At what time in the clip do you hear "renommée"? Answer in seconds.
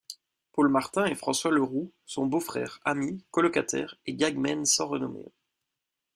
4.87-5.31